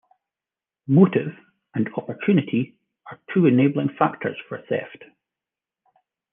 [0.87, 1.37] "Motive"
[1.75, 2.75] and "opportunity"
[3.11, 5.03] are two enabling factors for theft.